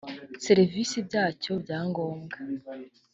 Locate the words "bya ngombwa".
1.63-2.37